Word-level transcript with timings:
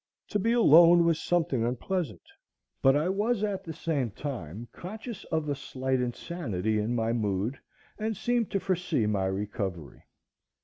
To 0.29 0.39
be 0.39 0.51
alone 0.53 1.05
was 1.05 1.21
something 1.21 1.63
unpleasant. 1.63 2.23
But 2.81 2.95
I 2.95 3.07
was 3.07 3.43
at 3.43 3.63
the 3.63 3.71
same 3.71 4.09
time 4.09 4.67
conscious 4.71 5.25
of 5.25 5.47
a 5.47 5.53
slight 5.53 6.01
insanity 6.01 6.79
in 6.79 6.95
my 6.95 7.13
mood, 7.13 7.59
and 7.99 8.17
seemed 8.17 8.49
to 8.49 8.59
foresee 8.59 9.05
my 9.05 9.25
recovery. 9.27 10.05